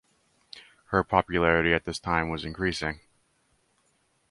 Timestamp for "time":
1.99-2.29